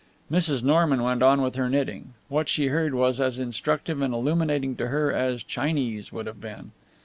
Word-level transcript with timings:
Mrs. 0.31 0.63
Norman 0.63 1.03
went 1.03 1.21
on 1.21 1.43
with 1.43 1.53
her 1.53 1.69
knitting. 1.69 2.15
What 2.27 2.49
she 2.49 2.69
heard 2.69 2.95
was 2.95 3.19
as 3.21 3.37
instructive 3.37 4.01
and 4.01 4.15
illuminating 4.15 4.75
to 4.77 4.87
her 4.87 5.13
as 5.13 5.43
Chinese 5.43 6.11
would 6.11 6.25
have 6.25 6.41
been. 6.41 6.71